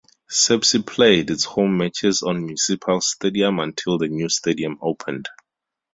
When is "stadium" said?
3.01-3.59, 4.29-4.79